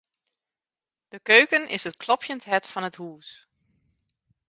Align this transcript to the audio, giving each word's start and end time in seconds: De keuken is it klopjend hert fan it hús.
De 1.13 1.19
keuken 1.19 1.69
is 1.69 1.85
it 1.89 2.01
klopjend 2.03 2.41
hert 2.49 2.65
fan 2.71 2.87
it 2.89 2.99
hús. 3.01 3.27